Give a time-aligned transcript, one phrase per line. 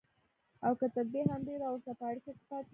[0.65, 2.69] او که تر دې هم ډېر ورسره په اړيکه کې پاتې شي.